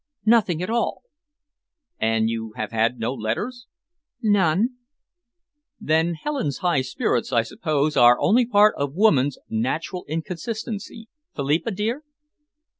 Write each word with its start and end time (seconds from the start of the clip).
"Nothing 0.25 0.63
at 0.63 0.69
all." 0.71 1.03
"And 1.99 2.27
you 2.27 2.53
have 2.55 2.71
had 2.71 2.97
no 2.97 3.13
letters?" 3.13 3.67
"None." 4.19 4.77
"Then 5.79 6.15
Helen's 6.15 6.57
high 6.57 6.81
spirits, 6.81 7.31
I 7.31 7.43
suppose, 7.43 7.95
are 7.95 8.19
only 8.19 8.47
part 8.47 8.73
of 8.79 8.95
woman's 8.95 9.37
natural 9.47 10.03
inconsistency. 10.07 11.07
Philippa, 11.35 11.69
dear!" 11.69 12.03